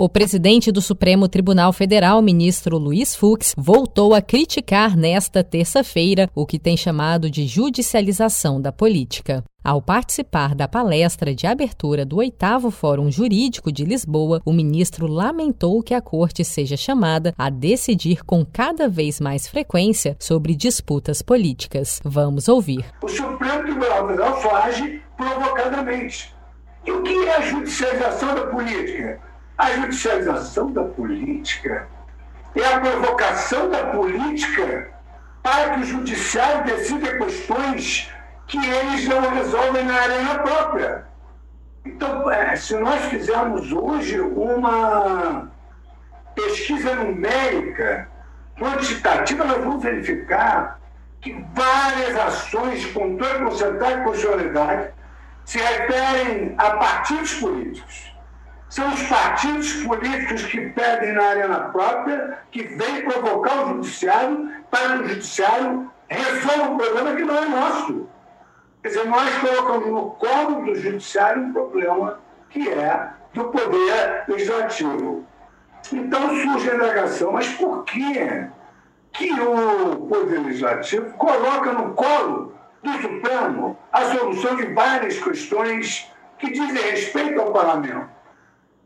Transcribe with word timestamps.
O 0.00 0.08
presidente 0.08 0.72
do 0.72 0.80
Supremo 0.80 1.28
Tribunal 1.28 1.74
Federal, 1.74 2.22
ministro 2.22 2.78
Luiz 2.78 3.14
Fux, 3.14 3.54
voltou 3.54 4.14
a 4.14 4.22
criticar 4.22 4.96
nesta 4.96 5.44
terça-feira 5.44 6.26
o 6.34 6.46
que 6.46 6.58
tem 6.58 6.74
chamado 6.74 7.30
de 7.30 7.46
judicialização 7.46 8.58
da 8.58 8.72
política. 8.72 9.44
Ao 9.62 9.82
participar 9.82 10.54
da 10.54 10.66
palestra 10.66 11.34
de 11.34 11.46
abertura 11.46 12.06
do 12.06 12.16
oitavo 12.16 12.70
Fórum 12.70 13.10
Jurídico 13.10 13.70
de 13.70 13.84
Lisboa, 13.84 14.40
o 14.42 14.54
ministro 14.54 15.06
lamentou 15.06 15.82
que 15.82 15.92
a 15.92 16.00
corte 16.00 16.46
seja 16.46 16.78
chamada 16.78 17.34
a 17.36 17.50
decidir 17.50 18.24
com 18.24 18.42
cada 18.42 18.88
vez 18.88 19.20
mais 19.20 19.46
frequência 19.46 20.16
sobre 20.18 20.54
disputas 20.54 21.20
políticas. 21.20 22.00
Vamos 22.02 22.48
ouvir. 22.48 22.86
O 23.02 23.08
Supremo 23.08 23.64
Tribunal 23.64 24.08
Federal 24.08 24.56
age 24.62 25.02
provocadamente. 25.14 26.34
E 26.86 26.90
o 26.90 27.02
que 27.02 27.26
é 27.26 27.36
a 27.36 27.42
judicialização 27.42 28.34
da 28.34 28.46
política? 28.46 29.29
A 29.60 29.72
judicialização 29.72 30.72
da 30.72 30.84
política 30.84 31.86
é 32.56 32.64
a 32.64 32.80
provocação 32.80 33.68
da 33.68 33.88
política 33.88 34.88
para 35.42 35.74
que 35.74 35.80
o 35.80 35.84
judiciário 35.84 36.64
decida 36.64 37.18
questões 37.18 38.10
que 38.46 38.56
eles 38.56 39.06
não 39.06 39.20
resolvem 39.20 39.84
na 39.84 39.96
arena 39.96 40.38
própria. 40.38 41.04
Então, 41.84 42.30
é, 42.30 42.56
se 42.56 42.74
nós 42.78 43.04
fizermos 43.10 43.70
hoje 43.70 44.18
uma 44.18 45.50
pesquisa 46.34 46.94
numérica, 46.94 48.08
quantitativa, 48.58 49.44
nós 49.44 49.62
vamos 49.62 49.82
verificar 49.82 50.80
que 51.20 51.38
várias 51.52 52.16
ações 52.16 52.80
de 52.80 52.88
controle 52.92 53.44
concentrado 53.44 54.00
e 54.00 54.04
constitucionalidade 54.04 54.90
se 55.44 55.58
referem 55.58 56.54
a 56.56 56.70
partidos 56.70 57.34
políticos 57.34 58.09
são 58.70 58.88
os 58.88 59.02
partidos 59.02 59.72
políticos 59.82 60.44
que 60.44 60.60
pedem 60.70 61.12
na 61.12 61.24
arena 61.24 61.58
própria, 61.70 62.38
que 62.52 62.62
vêm 62.62 63.02
provocar 63.02 63.64
o 63.64 63.68
judiciário 63.70 64.48
para 64.70 64.96
que 64.96 65.02
o 65.02 65.08
judiciário 65.08 65.90
resolva 66.08 66.70
um 66.70 66.78
problema 66.78 67.16
que 67.16 67.24
não 67.24 67.36
é 67.36 67.44
nosso. 67.46 68.08
Quer 68.80 68.88
dizer, 68.88 69.06
nós 69.06 69.38
colocamos 69.38 69.88
no 69.88 70.10
colo 70.12 70.64
do 70.64 70.74
judiciário 70.76 71.42
um 71.42 71.52
problema 71.52 72.20
que 72.48 72.68
é 72.68 73.10
do 73.34 73.44
poder 73.46 74.24
legislativo. 74.28 75.26
Então 75.92 76.28
surge 76.28 76.70
a 76.70 76.74
indagação, 76.76 77.32
mas 77.32 77.48
por 77.48 77.84
que, 77.84 78.46
que 79.12 79.32
o 79.32 80.06
poder 80.06 80.38
legislativo 80.42 81.10
coloca 81.14 81.72
no 81.72 81.92
colo 81.94 82.54
do 82.84 82.92
Supremo 83.02 83.76
a 83.92 84.04
solução 84.04 84.54
de 84.54 84.66
várias 84.66 85.18
questões 85.18 86.08
que 86.38 86.52
dizem 86.52 86.90
respeito 86.90 87.40
ao 87.40 87.52
parlamento? 87.52 88.19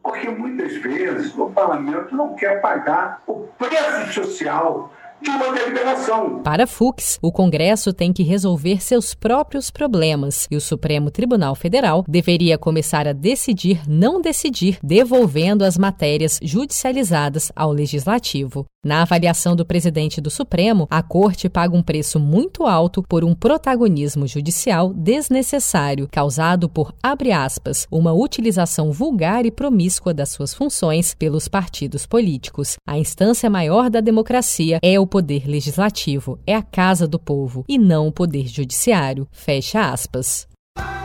Porque 0.05 0.29
muitas 0.29 0.77
vezes 0.77 1.37
o 1.37 1.47
parlamento 1.47 2.15
não 2.15 2.35
quer 2.35 2.61
pagar 2.61 3.23
o 3.27 3.49
preço 3.59 4.13
social 4.13 4.93
de 5.21 5.31
uma 5.31 5.51
deliberação. 5.53 6.43
Para 6.43 6.67
Fux, 6.67 7.19
o 7.23 7.33
Congresso 7.33 7.91
tem 7.91 8.13
que 8.13 8.23
resolver 8.23 8.83
seus 8.83 9.15
próprios 9.15 9.71
problemas 9.71 10.47
e 10.51 10.57
o 10.57 10.61
Supremo 10.61 11.11
Tribunal 11.11 11.55
Federal 11.55 12.05
deveria 12.07 12.59
começar 12.59 13.09
a 13.09 13.15
decidir 13.15 13.81
não 13.89 14.21
decidir, 14.21 14.79
devolvendo 14.83 15.65
as 15.65 15.79
matérias 15.79 16.39
judicializadas 16.43 17.51
ao 17.57 17.73
Legislativo. 17.73 18.67
Na 18.85 19.01
avaliação 19.01 19.57
do 19.57 19.65
presidente 19.65 20.21
do 20.21 20.31
Supremo, 20.31 20.87
a 20.91 21.03
Corte 21.03 21.49
paga 21.49 21.75
um 21.75 21.83
preço 21.83 22.21
muito 22.21 22.65
alto 22.65 23.03
por 23.03 23.25
um 23.25 23.35
protagonismo 23.35 24.27
judicial 24.27 24.93
desnecessário, 24.93 26.07
causado 26.13 26.69
por, 26.69 26.95
abre 27.03 27.33
aspas, 27.33 27.87
uma 27.91 28.13
utilização 28.13 28.93
vulgar 28.93 29.47
e 29.47 29.51
promíscua 29.51 30.13
das 30.13 30.29
suas 30.29 30.53
funções 30.53 31.15
pelos 31.15 31.49
partidos 31.49 32.05
políticos. 32.05 32.77
A 32.87 32.99
instância 32.99 33.49
maior 33.49 33.89
da 33.89 34.03
democracia 34.03 34.79
é 34.83 35.01
o 35.01 35.07
poder 35.07 35.47
legislativo, 35.49 36.39
é 36.47 36.55
a 36.55 36.63
casa 36.63 37.09
do 37.09 37.19
povo, 37.19 37.65
e 37.67 37.79
não 37.79 38.09
o 38.09 38.13
poder 38.13 38.47
judiciário. 38.47 39.27
Fecha 39.33 39.91
aspas. 39.91 40.47